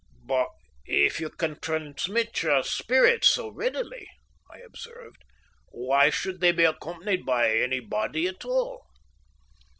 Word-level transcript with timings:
"But 0.25 0.47
if 0.87 1.19
you 1.19 1.29
can 1.29 1.59
transmit 1.59 2.41
your 2.41 2.63
spirits 2.63 3.29
so 3.29 3.49
readily," 3.49 4.09
I 4.51 4.57
observed, 4.57 5.23
"why 5.69 6.09
should 6.09 6.39
they 6.41 6.51
be 6.51 6.63
accompanied 6.63 7.23
by 7.23 7.51
any 7.55 7.81
body 7.81 8.25
at 8.25 8.43
all?" 8.43 8.87